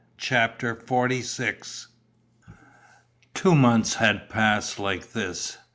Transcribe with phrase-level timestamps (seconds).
[0.17, 1.85] CHAPTER XLVI
[3.35, 5.59] Two months had passed like this.